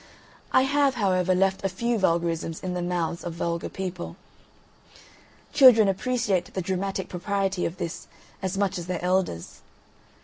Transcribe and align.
I 0.51 0.63
have, 0.63 0.95
however, 0.95 1.35
left 1.35 1.63
a 1.63 1.69
few 1.69 1.99
vulgarisms 1.99 2.59
in 2.63 2.73
the 2.73 2.81
mouths 2.81 3.23
of 3.23 3.33
vulgar 3.33 3.69
people. 3.69 4.15
Children 5.53 5.87
appreciate 5.87 6.51
the 6.51 6.59
dramatic 6.63 7.07
propriety 7.07 7.67
of 7.67 7.77
this 7.77 8.07
as 8.41 8.57
much 8.57 8.79
as 8.79 8.87
their 8.87 9.03
elders. 9.05 9.61